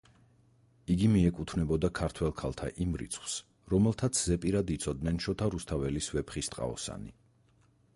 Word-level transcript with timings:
იგი 0.93 1.09
მიეკუთვნებოდა 1.15 1.91
ქართველ 1.99 2.33
ქალთა 2.41 2.71
იმ 2.87 2.95
რიცხვს, 3.03 3.37
რომელთაც 3.75 4.25
ზეპირად 4.31 4.75
იცოდნენ 4.79 5.23
შოთა 5.29 5.55
რუსთაველის 5.59 6.15
„ვეფხისტყაოსანი“. 6.17 7.17